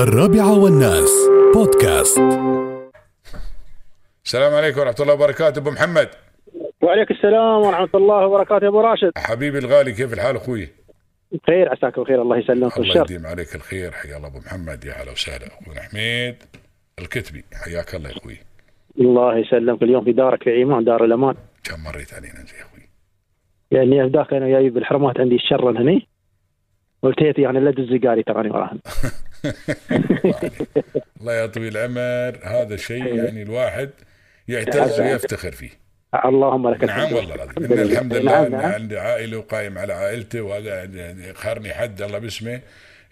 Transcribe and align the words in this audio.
الرابعة 0.00 0.58
والناس. 0.58 1.10
بودكاست. 1.54 2.18
السلام 4.24 4.54
عليكم 4.54 4.80
ورحمة 4.80 4.94
الله 5.00 5.14
وبركاته 5.14 5.58
أبو 5.58 5.70
محمد. 5.70 6.08
وعليك 6.82 7.10
السلام 7.10 7.60
ورحمة 7.60 7.88
الله 7.94 8.26
وبركاته 8.26 8.64
يا 8.64 8.68
أبو 8.68 8.80
راشد. 8.80 9.12
حبيبي 9.16 9.58
الغالي 9.58 9.92
كيف 9.92 10.12
الحال 10.12 10.36
أخوي؟ 10.36 10.68
بخير 11.32 11.68
عساك 11.72 12.00
بخير 12.00 12.22
الله 12.22 12.36
يسلمك 12.36 12.78
الله 12.78 13.00
يديم 13.00 13.26
عليك 13.26 13.54
الخير 13.54 13.92
حيا 13.92 14.16
الله 14.16 14.28
أبو 14.28 14.38
محمد 14.38 14.84
يا 14.84 14.92
هلا 14.92 15.12
وسهلا 15.12 15.46
أخونا 15.46 15.80
حميد 15.80 16.36
الكتبي 16.98 17.44
حياك 17.64 17.94
الله 17.94 18.10
يا 18.10 18.16
أخوي. 18.16 18.36
الله 19.00 19.38
يسلمك 19.38 19.82
اليوم 19.82 20.04
في 20.04 20.12
دارك 20.12 20.42
في 20.42 20.62
عمان 20.62 20.84
دار 20.84 21.04
الأمان. 21.04 21.34
كم 21.64 21.84
مريت 21.84 22.14
علينا 22.14 22.40
أنت 22.40 22.52
يا 22.52 22.62
أخوي؟ 22.62 22.82
يعني 23.70 24.10
ذاك 24.10 24.32
أنا 24.32 24.48
جاي 24.48 24.70
بالحرمات 24.70 25.20
عندي 25.20 25.34
الشر 25.34 25.70
هني. 25.70 26.06
قلت 27.02 27.38
يعني 27.38 27.60
لا 27.60 27.70
دز 27.70 28.06
قاري 28.06 28.22
تراني 28.22 28.50
وراهم 28.50 28.80
الله 31.20 31.34
يا 31.34 31.46
طويل 31.46 31.76
العمر. 31.76 32.38
هذا 32.42 32.76
شيء 32.76 33.06
يعني 33.06 33.42
الواحد 33.42 33.90
يعتز 34.48 35.00
ويفتخر 35.00 35.52
فيه. 35.52 35.70
اللهم 36.24 36.68
لك 36.68 36.84
نعم 36.84 37.00
الحمد. 37.00 37.12
والله 37.12 37.34
العظيم. 37.34 37.72
إن 37.72 37.78
الحمد 37.78 38.14
لله. 38.14 38.32
نعم 38.32 38.52
نعم. 38.52 38.72
عندي 38.72 38.98
عائلة 38.98 39.38
وقايم 39.38 39.78
على 39.78 39.92
عائلته 39.92 40.42
وهذا 40.42 40.84
يعني 40.84 41.34
خرني 41.34 41.74
حد 41.74 42.02
الله 42.02 42.18
باسمه. 42.18 42.60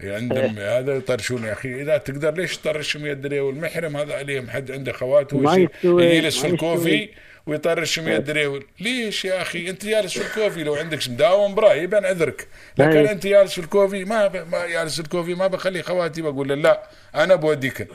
عندهم 0.01 0.59
هذا 0.59 0.97
يطرشون 0.97 1.45
يا 1.45 1.53
أخي. 1.53 1.83
إذا 1.83 1.97
تقدر 1.97 2.35
ليش 2.35 2.57
تطرشهم 2.57 3.05
ريال 3.05 3.41
والمحرم 3.41 3.97
هذا 3.97 4.15
عليهم 4.15 4.51
حد 4.51 4.71
عنده 4.71 4.93
خوات 4.93 5.35
ما 5.35 5.53
وشي 5.53 5.63
يستوي، 5.75 6.05
يجلس 6.05 6.41
في 6.41 6.47
الكوفي 6.47 7.09
يستوي. 7.49 7.69
ويطرشهم 7.71 8.09
يد 8.09 8.31
ريال 8.31 8.65
ليش 8.81 9.25
يا 9.25 9.43
أخي؟ 9.43 9.71
أنت 9.71 9.87
جالس 9.87 10.19
في 10.19 10.27
الكوفي 10.27 10.65
لو 10.65 10.75
عندك 10.75 11.09
مداوم 11.09 11.55
براي 11.55 11.83
يبان 11.83 12.05
عذرك. 12.05 12.49
لكن 12.79 12.97
أي. 12.97 13.11
أنت 13.11 13.27
جالس 13.27 13.53
في 13.53 13.59
الكوفي 13.61 14.05
ما 14.05 14.27
ب... 14.27 14.37
ما 14.37 14.67
جالس 14.67 14.95
في 14.95 15.01
الكوفي 15.01 15.35
ما 15.35 15.47
بخلي 15.47 15.83
خواتي 15.83 16.23
بقول 16.23 16.49
له 16.49 16.55
لا 16.55 16.83
أنا 17.15 17.35
بوديكن 17.35 17.87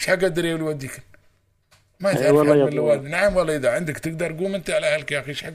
إيش 0.00 0.06
حق 0.06 0.24
الدريال 0.24 0.60
يوديكن 0.60 1.02
ما 2.00 2.12
تعرف 2.12 2.32
والله 2.32 2.96
نعم 2.96 3.36
والله 3.36 3.56
إذا 3.56 3.70
عندك 3.70 3.98
تقدر 3.98 4.32
قوم 4.32 4.54
أنت 4.54 4.70
على 4.70 4.94
أهلك 4.94 5.12
يا 5.12 5.20
أخي. 5.20 5.28
إيش 5.28 5.44
حق 5.44 5.52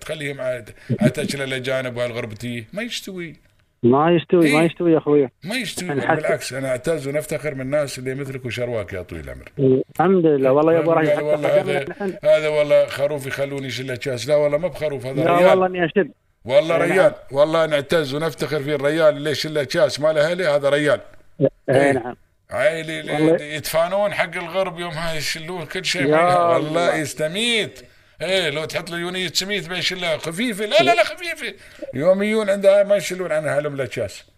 تخليهم 0.00 0.40
عاد 0.40 0.70
عتشل 1.00 1.42
الاجانب 1.42 1.96
وهالغربتيه 1.96 2.68
ما 2.72 2.82
يستوي 2.82 3.36
ما 3.82 4.10
يستوي 4.10 4.52
ما 4.52 4.60
إيه. 4.60 4.66
يستوي 4.66 4.92
يا 4.92 4.98
أخوي 4.98 5.28
ما 5.44 5.56
يستوي 5.56 5.88
بالعكس 5.88 6.52
أنا 6.52 6.68
أعتز 6.68 7.08
ونفتخر 7.08 7.54
من 7.54 7.60
الناس 7.60 7.98
اللي 7.98 8.14
مثلك 8.14 8.44
وشرواك 8.44 8.92
يا 8.92 9.02
طويل 9.02 9.24
العمر 9.24 9.52
الحمد 9.94 10.26
لله 10.26 10.52
والله 10.52 10.72
يا 10.72 10.78
أبو 10.78 10.92
راشد 10.92 11.22
والله 11.22 11.60
هذا 11.60 11.84
هذا 12.24 12.48
والله 12.48 12.86
خروف 12.86 13.26
يخلوني 13.26 13.66
يشيل 13.66 13.96
كاس 13.96 14.28
لا 14.28 14.36
والله 14.36 14.58
ما 14.58 14.68
بخروف 14.68 15.06
هذا 15.06 15.24
لا 15.24 15.32
والله 15.32 15.54
ريال 15.54 15.64
إني 15.64 15.84
أشد 15.84 16.10
والله 16.44 16.78
نعم. 16.78 16.92
ريال 16.92 17.12
والله 17.32 17.66
نعتز 17.66 18.14
ونفتخر 18.14 18.62
في 18.62 18.74
الريال 18.74 19.16
اللي 19.16 19.30
يشيل 19.30 19.62
كاس 19.64 20.00
مال 20.00 20.18
اهله 20.18 20.56
هذا 20.56 20.68
ريال 20.68 21.00
إيه. 21.40 21.48
اي 21.70 21.92
نعم 21.92 22.16
عائلي 22.50 23.00
اللي 23.00 23.12
والله. 23.12 23.42
يتفانون 23.44 24.14
حق 24.14 24.36
الغرب 24.36 24.80
يوم 24.80 24.92
هاي 24.92 25.16
يشلون 25.16 25.66
كل 25.66 25.84
شيء. 25.84 26.02
والله 26.02 26.56
الله. 26.56 26.96
يستميت 26.96 27.80
إيه 28.22 28.50
لو 28.50 28.64
تحط 28.64 28.90
له 28.90 28.98
يونية 28.98 29.26
سميت 29.28 29.68
بيشلها 29.68 30.16
خفيفة. 30.16 30.66
لا 30.66 30.82
لا 30.82 30.94
لا 30.94 31.04
خفيفة. 31.04 31.54
يوميون 31.94 32.50
عندها 32.50 32.84
ما 32.84 32.96
يشيلون 32.96 33.32
عنها 33.32 33.58
هلم 33.58 33.76
لا 33.76 33.86
كاس 33.86 34.30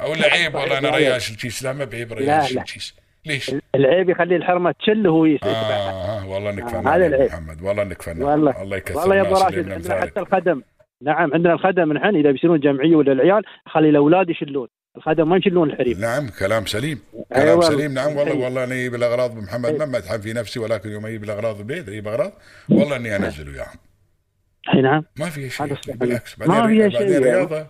أو 0.00 0.14
لا 0.14 0.26
عيب 0.32 0.54
والله 0.54 0.78
أنا 0.78 0.90
ريال 0.96 1.22
شلتيس 1.22 1.62
لا 1.62 1.72
ما 1.72 1.84
بعيب 1.84 2.12
لا. 2.12 2.42
شلتيس 2.44 2.94
ليش؟ 3.26 3.54
العيب 3.74 4.10
يخلي 4.10 4.36
الحرمة 4.36 4.72
تشل 4.72 5.08
وهو 5.08 5.24
يسوي 5.24 5.50
آه, 5.50 6.20
آه 6.20 6.28
والله 6.28 6.50
إنك 6.50 6.62
آه، 6.62 6.68
فنان 6.68 6.86
هذا 6.88 7.02
يا 7.02 7.08
العيب. 7.08 7.30
محمد. 7.30 7.62
والله 7.62 7.82
إنك 7.82 8.02
فنان. 8.02 8.22
والله. 8.22 8.62
الله 8.62 8.76
يكثر 8.76 8.98
والله 8.98 9.16
يا 9.16 9.20
أبو 9.20 9.34
راشد 9.34 9.92
حتى 9.92 10.20
الخدم. 10.20 10.62
نعم 11.02 11.34
عندنا 11.34 11.52
الخدم 11.52 11.92
نحن 11.92 12.16
إذا 12.16 12.30
بيصيرون 12.30 12.60
جمعية 12.60 12.96
ولا 12.96 13.12
العيال 13.12 13.42
خلي 13.66 13.88
الأولاد 13.88 14.30
يشلون. 14.30 14.68
الخدم 14.96 15.28
ما 15.28 15.36
يشلون 15.36 15.70
الحريم 15.70 16.00
نعم 16.00 16.28
كلام 16.28 16.66
سليم 16.66 16.98
أي 17.14 17.24
كلام 17.42 17.58
والله. 17.58 17.70
سليم. 17.76 17.94
نعم 17.94 18.16
والله 18.16 18.32
أي. 18.32 18.38
والله 18.38 18.64
أنا 18.64 18.74
أجيب 18.74 18.94
الاغراض 18.94 19.34
بو 19.34 19.47
محمد 19.47 19.72
ما 19.74 19.86
مدحن 19.86 20.20
في 20.20 20.32
نفسي 20.32 20.58
ولكن 20.60 20.90
يوم 20.90 21.06
أجيب 21.06 21.24
الاغراض 21.24 21.58
البيت 21.58 21.88
أجيب 21.88 22.08
اغراض 22.08 22.32
والله 22.68 22.96
أني 22.96 23.16
انزل 23.16 23.48
وياهم 23.48 23.76
أي 24.74 24.80
نعم. 24.82 25.04
ما 25.18 25.30
في 25.30 25.50
شيء. 25.50 25.76
بالعكس 25.86 26.38
ما 26.38 26.46
بعدين 26.46 26.90
شيء 26.90 27.00
يعني. 27.00 27.18
رياضة. 27.18 27.66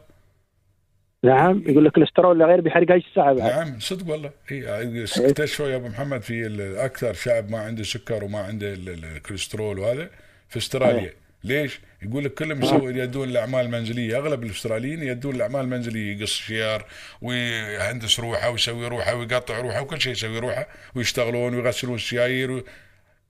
نعم 1.24 1.62
يقول 1.66 1.84
لك 1.84 1.88
الكوليسترول 1.88 2.38
لا 2.38 2.46
غير 2.46 2.60
بيحرق 2.60 2.90
اي 2.92 2.96
الساعة 3.10 3.32
بعد. 3.34 3.50
نعم 3.52 3.78
صدق 3.80 4.12
والله. 4.12 4.30
اكتشفوا 4.50 5.68
يا 5.68 5.76
أبو 5.76 5.88
محمد 5.88 6.22
في 6.22 6.46
أكثر 6.84 7.12
شعب 7.12 7.50
ما 7.50 7.58
عنده 7.58 7.82
سكر 7.82 8.24
وما 8.24 8.38
عنده 8.38 8.72
ال- 8.72 8.88
ال- 8.88 9.04
الكوليسترول 9.04 9.78
وهذا 9.78 10.10
في 10.48 10.56
أستراليا. 10.58 11.12
ليش؟ 11.44 11.80
يقول 12.02 12.24
لك 12.24 12.34
كلهم 12.34 12.62
يسوون 12.62 12.96
يدون 12.96 13.28
الأعمال 13.28 13.60
المنزلية، 13.66 14.18
أغلب 14.18 14.44
الأستراليين 14.44 15.02
يدون 15.02 15.34
الأعمال 15.34 15.60
المنزلية 15.60 16.16
يقص 16.18 16.32
شيار 16.32 16.84
ويهندس 17.22 18.20
روحه 18.20 18.50
ويسوي 18.50 18.88
روحه 18.88 19.14
ويقطع 19.14 19.60
روحه 19.60 19.82
وكل 19.82 20.00
شيء 20.00 20.12
يسوي 20.12 20.38
روحه 20.38 20.66
ويشتغلون 20.94 21.54
ويغسلون 21.54 21.94
السيايير 21.94 22.62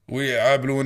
ويعابلون 0.09 0.85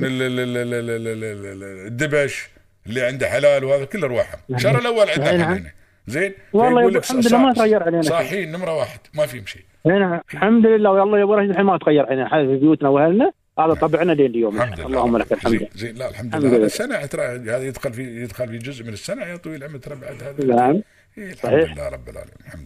الدبش 1.86 2.48
اللي 2.86 3.02
عنده 3.02 3.28
حلال 3.28 3.64
وهذا 3.64 3.84
كله 3.84 4.06
ارواحهم، 4.06 4.40
يعني- 4.48 4.56
الشهر 4.56 4.78
الأول 4.78 5.10
عندنا 5.10 5.32
يعني- 5.32 5.74
زين؟ 6.06 6.34
والله 6.52 6.88
الحمد 6.88 7.26
لله 7.26 7.38
ما 7.38 7.52
تغير 7.52 7.82
علينا 7.82 8.02
صاحيين 8.02 8.52
نمرة 8.52 8.76
واحد 8.76 8.98
ما 9.14 9.26
فيهم 9.26 9.46
شيء. 9.46 9.62
نعم 9.86 10.20
الحمد 10.34 10.66
لله 10.66 10.90
والله 10.90 11.18
يا 11.18 11.22
ابو 11.24 11.34
راشد 11.34 11.50
الحين 11.50 11.64
ما 11.64 11.78
تغير 11.78 12.06
علينا 12.06 12.28
حال 12.28 12.46
في 12.46 12.56
بيوتنا 12.60 12.88
وأهلنا 12.88 13.32
هذا 13.58 13.74
طبعنا 13.74 14.12
لين 14.12 14.26
اليوم. 14.26 14.56
الحمد 14.56 14.78
لله. 14.78 14.86
اللهم 14.86 15.16
لك 15.16 15.32
الحمد. 15.32 15.58
زين, 15.58 15.68
زين 15.74 15.94
لا 15.94 16.08
الحمد 16.10 16.26
الحمد 16.26 16.44
لله. 16.44 16.56
هذا. 16.56 16.66
السنة 16.66 17.06
ترى 17.06 17.22
هذا 17.22 17.62
يدخل 17.62 17.92
في 17.92 18.22
يدخل 18.22 18.48
في 18.48 18.58
جزء 18.58 18.84
من 18.84 18.92
السنة 18.92 19.22
يا 19.22 19.36
طويل 19.36 19.64
العمر 19.64 19.78
ترى 19.78 19.94
بعد 19.94 20.22
هذا. 20.22 20.44
نعم. 20.44 20.82
إيه 21.18 21.32
الحمد 21.32 21.52
صحيح. 21.52 21.74
لله 21.74 21.88
رب 21.88 22.08
العالمين. 22.08 22.34
الحمد 22.46 22.64